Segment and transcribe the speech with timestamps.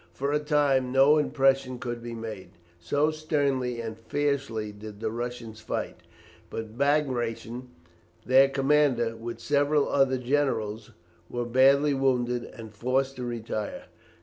[0.13, 5.59] For a time no impression could be made, so sternly and fiercely did the Russians
[5.61, 5.97] fight,
[6.49, 7.69] but Bagration,
[8.25, 10.89] their commander, with several other generals,
[11.29, 13.89] were badly wounded and forced to retire.